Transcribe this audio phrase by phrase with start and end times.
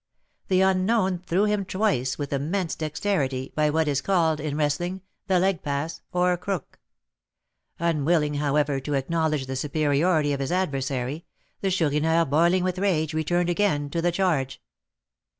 [0.47, 5.37] The unknown threw him twice with immense dexterity, by what is called, in wrestling, the
[5.37, 6.79] leg pass, or crook.
[7.77, 11.25] Unwilling, however, to acknowledge the superiority of his adversary,
[11.59, 14.59] the Chourineur, boiling with rage, returned again to the charge.